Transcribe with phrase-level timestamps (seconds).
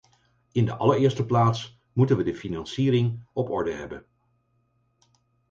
[0.51, 4.05] In de allereerste plaats moeten we de financiering op orde hebben.